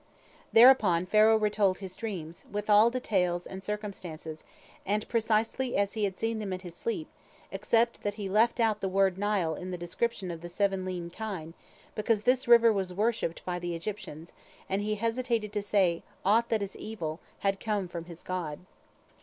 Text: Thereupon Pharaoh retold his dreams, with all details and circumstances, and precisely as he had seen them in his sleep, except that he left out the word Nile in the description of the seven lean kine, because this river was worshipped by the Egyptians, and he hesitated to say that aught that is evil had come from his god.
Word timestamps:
Thereupon 0.51 1.05
Pharaoh 1.05 1.37
retold 1.37 1.77
his 1.77 1.95
dreams, 1.95 2.43
with 2.51 2.71
all 2.71 2.89
details 2.89 3.45
and 3.45 3.63
circumstances, 3.63 4.45
and 4.83 5.07
precisely 5.07 5.77
as 5.77 5.93
he 5.93 6.05
had 6.05 6.17
seen 6.17 6.39
them 6.39 6.51
in 6.53 6.61
his 6.61 6.73
sleep, 6.73 7.07
except 7.51 8.01
that 8.01 8.15
he 8.15 8.27
left 8.27 8.59
out 8.59 8.81
the 8.81 8.89
word 8.89 9.19
Nile 9.19 9.53
in 9.53 9.69
the 9.69 9.77
description 9.77 10.31
of 10.31 10.41
the 10.41 10.49
seven 10.49 10.85
lean 10.85 11.11
kine, 11.11 11.53
because 11.93 12.23
this 12.23 12.47
river 12.47 12.73
was 12.73 12.91
worshipped 12.95 13.45
by 13.45 13.59
the 13.59 13.75
Egyptians, 13.75 14.33
and 14.67 14.81
he 14.81 14.95
hesitated 14.95 15.53
to 15.53 15.61
say 15.61 15.97
that 16.23 16.27
aught 16.27 16.49
that 16.49 16.63
is 16.63 16.75
evil 16.77 17.19
had 17.41 17.59
come 17.59 17.87
from 17.87 18.05
his 18.05 18.23
god. 18.23 18.57